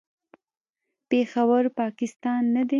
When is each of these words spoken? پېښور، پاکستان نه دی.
پېښور، 1.09 1.63
پاکستان 1.79 2.41
نه 2.55 2.61
دی. 2.65 2.69